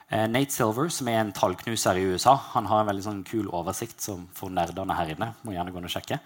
Eh, 0.09 0.27
Nate 0.31 0.55
Silver, 0.55 0.91
som 0.93 1.07
er 1.11 1.21
en 1.21 1.33
tallknuser 1.35 1.99
i 1.99 2.05
USA, 2.07 2.37
han 2.53 2.67
har 2.71 2.83
en 2.83 2.91
veldig 2.91 3.03
sånn 3.03 3.25
kul 3.27 3.49
oversikt 3.51 4.03
som 4.03 4.27
for 4.35 4.51
nerdene 4.53 4.95
her 4.95 5.15
inne. 5.15 5.33
må 5.43 5.55
gjerne 5.55 5.73
gå 5.75 5.83
og 5.83 5.91
sjekke. 5.91 6.19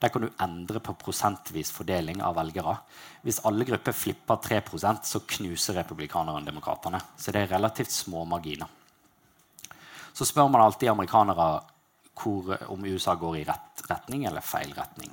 Der 0.00 0.10
kan 0.12 0.24
du 0.24 0.30
endre 0.42 0.80
på 0.84 0.94
prosentvis 1.00 1.70
fordeling 1.72 2.22
av 2.22 2.36
velgere. 2.38 2.76
Hvis 3.22 3.42
alle 3.48 3.66
grupper 3.68 3.96
flipper 3.96 4.40
3% 4.42 5.06
så 5.08 5.20
knuser 5.36 5.78
republikanerne 5.80 6.44
demokratene. 6.46 7.00
Så 7.16 7.32
det 7.32 7.44
er 7.44 7.54
relativt 7.54 7.92
små 7.92 8.24
marginer. 8.28 8.68
Så 10.14 10.26
spør 10.28 10.50
man 10.50 10.62
alltid 10.62 10.92
amerikanere 10.92 11.46
hvor, 12.14 12.56
om 12.70 12.84
USA 12.86 13.14
går 13.18 13.38
i 13.40 13.46
rett 13.48 13.86
retning 13.90 14.26
eller 14.28 14.44
feil 14.44 14.74
retning. 14.76 15.10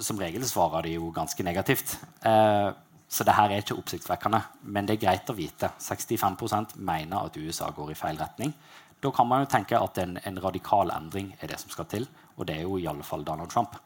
Som 0.00 0.20
regel 0.20 0.44
svarer 0.48 0.84
de 0.84 0.96
jo 0.98 1.12
ganske 1.14 1.44
negativt. 1.44 1.96
Eh, 2.28 2.70
så 3.12 3.24
det 3.28 3.34
her 3.36 3.52
er 3.52 3.60
ikke 3.60 3.76
oppsiktsvekkende, 3.76 4.38
men 4.72 4.86
det 4.88 4.96
er 4.96 5.02
greit 5.02 5.28
å 5.28 5.36
vite. 5.36 5.68
65% 5.84 6.78
mener 6.80 7.26
at 7.26 7.36
USA 7.36 7.68
går 7.76 7.92
i 7.92 7.96
feil 7.98 8.20
retning. 8.20 8.54
Da 9.02 9.10
kan 9.12 9.28
man 9.28 9.42
jo 9.42 9.50
tenke 9.52 9.76
at 9.76 9.98
en, 9.98 10.14
en, 10.16 10.38
radikal 10.40 10.92
endring 10.94 11.32
er 11.40 11.50
det 11.50 11.58
som 11.60 11.72
skal 11.72 11.88
til. 11.90 12.06
Og 12.38 12.46
det 12.48 12.56
er 12.56 12.62
jo 12.64 12.78
i 12.80 12.86
alle 12.88 13.04
fall 13.04 13.24
Donald 13.26 13.50
Trump. 13.52 13.76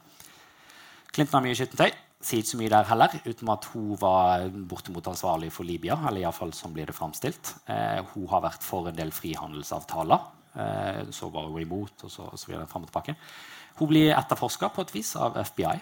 Clinton 1.16 1.38
har 1.38 1.44
mye 1.46 1.56
skittentøy. 1.56 1.94
Sier 2.26 2.42
ikke 2.42 2.50
så 2.50 2.58
mye 2.60 2.72
der 2.72 2.88
heller, 2.90 3.14
uten 3.24 3.50
at 3.52 3.66
hun 3.72 3.94
var 4.00 4.42
bortimot 4.68 5.06
ansvarlig 5.08 5.48
for 5.52 5.64
Libya. 5.64 5.96
eller 6.08 6.20
i 6.20 6.32
fall 6.32 6.52
sånn 6.52 6.74
blir 6.74 6.86
det 6.90 6.96
fremstilt. 6.96 7.54
Eh, 7.72 8.04
hun 8.12 8.26
har 8.28 8.42
vært 8.44 8.62
for 8.62 8.88
en 8.88 8.96
del 8.96 9.12
frihandelsavtaler. 9.16 10.26
Eh, 10.56 11.00
så 11.10 11.30
var 11.32 11.48
hun 11.48 11.62
imot, 11.62 12.04
og 12.04 12.10
så, 12.10 12.28
og 12.28 12.38
så 12.38 12.50
videre 12.50 12.66
frem 12.68 12.84
og 12.84 12.90
tilbake. 12.90 13.16
Hun 13.78 13.88
blir 13.88 14.12
etterforska 14.12 14.68
på 14.68 14.84
et 14.84 14.92
vis 14.92 15.14
av 15.16 15.38
FBI. 15.40 15.80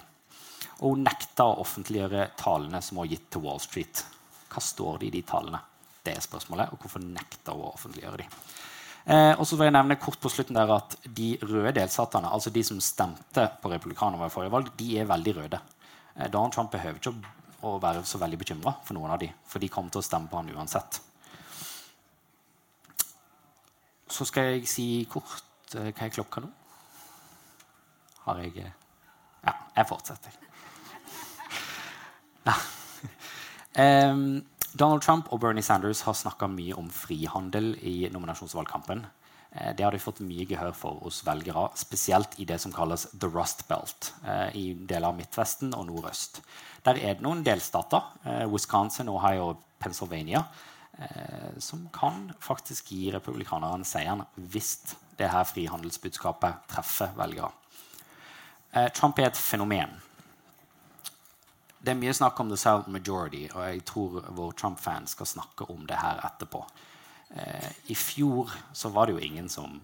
Og 0.82 0.94
hun 0.94 1.02
nekter 1.02 1.50
å 1.50 1.58
offentliggjøre 1.64 2.28
talene 2.38 2.82
som 2.82 3.02
har 3.02 3.10
gitt 3.10 3.26
til 3.30 3.42
Wall 3.42 3.58
Street. 3.58 4.04
Hva 4.52 4.62
står 4.62 5.00
det 5.00 5.08
i 5.08 5.16
de 5.16 5.22
talene? 5.26 5.58
Det 6.04 6.14
er 6.14 6.22
spørsmålet. 6.22 6.70
Og 6.70 6.78
hvorfor 6.78 7.02
nekter 7.02 7.58
hun 7.58 7.66
å 7.66 7.74
offentliggjøre 7.74 8.22
de? 8.22 8.30
Eh, 9.04 9.34
og 9.36 9.44
så 9.44 9.58
vil 9.58 9.68
jeg 9.68 9.76
nevne 9.76 10.00
kort 10.00 10.16
på 10.16 10.30
slutten 10.32 10.56
der 10.56 10.70
at 10.72 10.94
De 11.04 11.34
røde 11.42 11.74
delstatene, 11.76 12.30
altså 12.32 12.50
de 12.50 12.62
som 12.64 12.80
stemte 12.80 13.50
på 13.60 13.70
republikanerne 13.72 14.22
ved 14.22 14.32
forrige 14.32 14.52
valg, 14.54 14.70
de 14.78 14.98
er 14.98 15.08
veldig 15.10 15.34
røde. 15.36 15.60
Eh, 16.16 16.30
Donald 16.32 16.52
Trump 16.52 16.70
behøver 16.72 17.00
ikke 17.00 17.12
å 17.64 17.78
være 17.80 18.04
så 18.08 18.20
veldig 18.20 18.38
bekymra 18.40 18.72
for 18.84 18.96
noen 18.96 19.12
av 19.12 19.20
de, 19.20 19.28
for 19.48 19.60
de 19.60 19.68
kommer 19.72 19.92
til 19.92 20.00
å 20.00 20.06
stemme 20.06 20.30
på 20.30 20.40
han 20.40 20.52
uansett. 20.56 21.00
Så 24.08 24.24
skal 24.28 24.54
jeg 24.54 24.68
si 24.70 24.86
kort 25.10 25.74
eh, 25.76 25.90
hva 25.90 26.06
er 26.06 26.14
klokka 26.14 26.44
nå? 26.44 26.50
Har 28.24 28.40
jeg 28.40 28.56
eh, 28.62 28.72
Ja, 29.44 29.52
jeg 29.76 29.88
fortsetter. 29.90 30.40
um, 33.76 34.44
Donald 34.74 35.04
Trump 35.06 35.28
og 35.30 35.38
Bernie 35.38 35.62
Sanders 35.62 36.00
har 36.02 36.16
snakka 36.18 36.48
mye 36.50 36.74
om 36.74 36.88
frihandel 36.90 37.76
i 37.86 38.08
nominasjonsvalgkampen. 38.10 39.04
Eh, 39.54 39.70
det 39.78 39.84
har 39.86 39.94
de 39.94 40.02
fått 40.02 40.22
mye 40.26 40.46
gehør 40.50 40.72
for 40.74 40.98
hos 41.04 41.20
velgere, 41.26 41.68
spesielt 41.78 42.34
i 42.42 42.46
det 42.48 42.58
som 42.62 42.74
kalles 42.74 43.06
the 43.12 43.30
Rust 43.30 43.68
Belt. 43.68 44.10
Eh, 44.26 44.48
I 44.50 44.64
deler 44.74 45.12
av 45.12 45.18
Midtvesten 45.18 45.70
og 45.78 45.86
nordøst. 45.86 46.40
Der 46.82 46.98
er 46.98 47.14
det 47.14 47.22
noen 47.22 47.44
delstater, 47.46 48.02
eh, 48.24 48.46
Wisconsin, 48.50 49.08
Ohio 49.08 49.52
og 49.52 49.62
Pennsylvania, 49.78 50.44
som 51.58 51.88
kan 51.90 52.32
faktisk 52.38 52.92
gi 52.92 53.10
republikanerne 53.10 53.82
seieren 53.84 54.20
hvis 54.38 54.94
det 55.18 55.26
her 55.26 55.42
frihandelsbudskapet 55.42 56.68
treffer 56.70 57.10
velgere. 57.18 57.50
Trump 58.94 59.18
er 59.18 59.26
et 59.26 59.36
fenomen 59.36 59.90
det 61.84 61.92
er 61.92 62.00
mye 62.00 62.14
snakk 62.16 62.38
om 62.40 62.48
the 62.48 62.56
silent 62.56 62.88
majority, 62.88 63.44
og 63.52 63.60
jeg 63.66 63.84
tror 63.88 64.24
vår 64.32 64.54
Trump-fan 64.56 65.08
skal 65.10 65.28
snakke 65.28 65.66
om 65.72 65.84
det 65.88 65.98
her 66.00 66.22
etterpå. 66.24 66.62
Eh, 67.36 67.70
I 67.92 67.96
fjor 67.98 68.52
så 68.72 68.88
var 68.94 69.06
det 69.06 69.16
jo 69.16 69.24
ingen 69.26 69.50
som, 69.52 69.76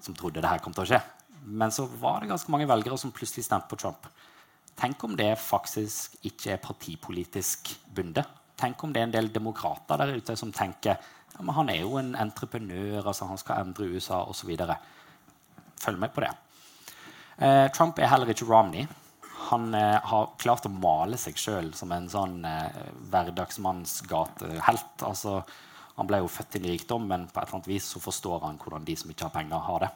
som 0.00 0.16
trodde 0.16 0.42
det 0.42 0.50
her 0.50 0.60
kom 0.64 0.76
til 0.76 0.84
å 0.84 0.90
skje. 0.90 1.00
Men 1.46 1.72
så 1.72 1.86
var 2.00 2.20
det 2.20 2.28
ganske 2.32 2.52
mange 2.52 2.68
velgere 2.68 2.98
som 3.00 3.14
plutselig 3.14 3.46
stemte 3.46 3.70
på 3.70 3.78
Trump. 3.80 4.08
Tenk 4.76 5.04
om 5.06 5.14
det 5.16 5.30
faktisk 5.40 6.18
ikke 6.28 6.52
er 6.56 6.60
partipolitisk 6.60 7.72
bundet. 7.96 8.28
Tenk 8.60 8.82
om 8.84 8.92
det 8.92 9.00
er 9.00 9.08
en 9.08 9.14
del 9.14 9.32
demokrater 9.32 10.00
der 10.00 10.16
ute 10.16 10.36
som 10.36 10.52
tenker 10.52 10.96
ja, 11.36 11.42
men 11.44 11.54
han 11.56 11.68
er 11.68 11.82
jo 11.82 11.96
en 12.00 12.14
entreprenør, 12.16 13.02
altså 13.04 13.28
han 13.28 13.40
skal 13.40 13.64
endre 13.64 13.88
USA 13.92 14.22
osv. 14.24 14.52
Følg 15.80 16.00
med 16.00 16.12
på 16.12 16.24
det. 16.24 16.32
Eh, 17.36 17.66
Trump 17.72 17.98
er 17.98 18.08
heller 18.08 18.32
ikke 18.32 18.48
Romney 18.48 18.86
han 19.50 19.74
eh, 19.74 20.00
har 20.10 20.32
klart 20.40 20.66
å 20.66 20.72
male 20.72 21.18
seg 21.20 21.38
sjøl 21.38 21.72
som 21.76 21.92
en 21.94 22.08
sånn 22.10 22.40
eh, 22.48 22.80
hverdagsmannsgatehelt. 23.12 25.04
Altså, 25.06 25.40
han 25.96 26.08
ble 26.08 26.20
jo 26.22 26.30
født 26.30 26.58
inn 26.58 26.66
i 26.68 26.74
rikdom, 26.74 27.06
men 27.08 27.28
på 27.30 27.40
et 27.40 27.46
eller 27.46 27.60
annet 27.60 27.70
vis 27.70 27.88
så 27.94 28.02
forstår 28.02 28.42
han 28.44 28.58
hvordan 28.60 28.86
de 28.86 28.96
som 28.98 29.12
ikke 29.12 29.28
har 29.28 29.34
penger, 29.36 29.62
har 29.68 29.86
det. 29.86 29.92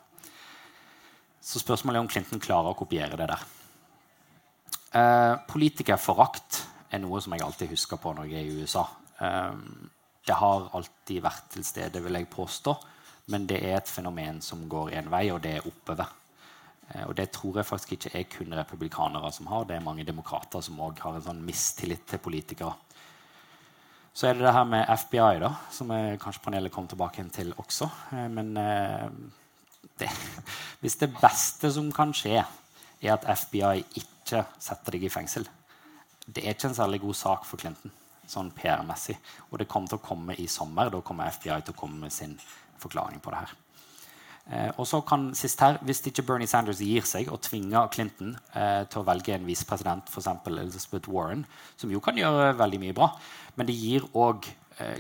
Så 1.40 1.62
spørsmålet 1.62 1.99
er 1.99 2.04
om 2.04 2.11
Clinton 2.12 2.42
klarer 2.42 2.73
å 2.73 2.78
kopiere 2.78 3.19
det 3.19 3.30
der. 3.30 3.47
Eh, 5.00 5.35
politikerforakt 5.50 6.62
er 6.90 7.02
noe 7.02 7.21
som 7.23 7.35
jeg 7.35 7.45
alltid 7.47 7.75
husker 7.75 8.00
på 8.02 8.14
når 8.16 8.30
jeg 8.30 8.40
er 8.40 8.49
i 8.49 8.62
USA. 8.62 8.87
Eh, 9.21 9.52
det 10.26 10.38
har 10.38 10.71
alltid 10.76 11.25
vært 11.25 11.52
til 11.54 11.66
stede, 11.66 12.02
vil 12.04 12.19
jeg 12.19 12.30
påstå, 12.30 12.76
men 13.33 13.47
det 13.50 13.61
er 13.64 13.78
et 13.80 13.90
fenomen 13.90 14.40
som 14.45 14.66
går 14.69 14.95
én 15.00 15.11
vei, 15.11 15.26
og 15.35 15.40
det 15.42 15.59
er 15.59 15.69
oppover. 15.69 16.20
Eh, 16.94 17.06
og 17.06 17.14
det 17.18 17.30
tror 17.35 17.61
jeg 17.61 17.68
faktisk 17.68 17.97
ikke 17.97 18.12
er 18.18 18.28
kun 18.30 18.54
republikanere 18.56 19.32
som 19.35 19.50
har. 19.50 19.66
Det 19.68 19.76
er 19.76 19.85
mange 19.85 20.06
demokrater 20.06 20.62
som 20.64 20.80
òg 20.82 21.00
har 21.04 21.18
en 21.18 21.26
sånn 21.28 21.44
mistillit 21.47 22.06
til 22.11 22.23
politikere. 22.23 22.75
Så 24.12 24.26
er 24.26 24.35
det 24.35 24.42
det 24.42 24.54
her 24.54 24.66
med 24.66 24.88
FBI, 24.90 25.38
da, 25.42 25.52
som 25.70 25.92
jeg, 25.94 26.18
kanskje 26.20 26.42
panelet 26.44 26.75
kom 26.75 26.88
tilbake 26.90 27.25
til 27.35 27.54
også. 27.62 27.90
Eh, 28.16 28.26
men 28.32 28.56
eh, 28.59 29.06
det, 30.00 30.11
hvis 30.82 30.99
det 31.00 31.12
beste 31.20 31.70
som 31.73 31.92
kan 31.94 32.14
skje, 32.16 32.42
er 33.00 33.14
at 33.14 33.25
FBI 33.47 33.85
ikke 34.02 34.44
setter 34.61 34.94
deg 34.94 35.06
i 35.06 35.11
fengsel 35.11 35.47
Det 36.26 36.42
er 36.44 36.52
ikke 36.52 36.68
en 36.68 36.76
særlig 36.76 37.00
god 37.00 37.16
sak 37.16 37.47
for 37.49 37.59
Clinton. 37.59 37.90
sånn 38.30 38.52
PR-messig. 38.54 39.16
Og 39.50 39.59
det 39.59 39.66
kommer 39.66 39.88
til 39.90 39.99
å 39.99 40.04
komme 40.04 40.37
i 40.38 40.47
sommer. 40.47 40.90
Da 40.90 41.00
kommer 41.02 41.32
FBI 41.35 41.56
til 41.64 41.75
å 41.75 41.80
komme 41.80 42.04
med 42.04 42.12
sin 42.14 42.37
forklaring 42.78 43.18
på 43.18 43.32
det 43.32 43.40
her. 43.40 43.54
Eh, 44.50 44.71
og 44.83 44.87
så 44.88 44.99
kan 45.07 45.28
sist 45.38 45.61
her, 45.62 45.78
Hvis 45.87 46.02
ikke 46.07 46.25
Bernie 46.26 46.49
Sanders 46.50 46.80
gir 46.83 47.04
seg 47.07 47.28
og 47.30 47.40
tvinger 47.47 47.90
Clinton 47.95 48.37
eh, 48.54 48.83
til 48.90 49.02
å 49.02 49.07
velge 49.07 49.35
en 49.35 49.47
visepresident, 49.47 50.11
f.eks. 50.11 50.26
Elizabeth 50.47 51.09
Warren, 51.09 51.45
som 51.76 51.90
jo 51.90 52.00
kan 52.02 52.19
gjøre 52.19 52.57
veldig 52.59 52.80
mye 52.83 52.97
bra, 52.97 53.12
men 53.57 53.69
det 53.69 53.78
gir 53.78 54.09
òg 54.14 54.49
eh, 54.80 54.99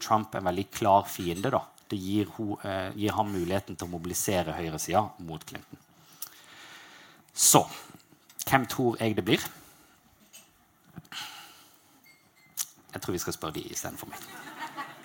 Trump 0.00 0.34
en 0.34 0.44
veldig 0.44 0.70
klar 0.70 1.08
fiende. 1.08 1.50
da. 1.50 1.62
Det 1.88 1.96
gir, 1.96 2.26
ho, 2.36 2.58
eh, 2.62 2.92
gir 2.94 3.12
ham 3.16 3.32
muligheten 3.32 3.76
til 3.76 3.86
å 3.88 3.90
mobilisere 3.90 4.52
høyresida 4.52 5.08
mot 5.24 5.44
Clinton. 5.44 5.78
Så 7.32 7.64
hvem 8.44 8.66
tror 8.66 8.96
jeg 9.00 9.16
det 9.16 9.24
blir? 9.24 9.40
Jeg 12.92 13.02
tror 13.02 13.12
vi 13.12 13.18
skal 13.22 13.32
spørre 13.36 13.54
de 13.54 13.64
istedenfor 13.72 14.10
meg. 14.10 14.28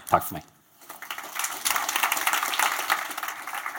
Takk 0.09 0.23
for 0.23 0.39
meg. 0.39 0.62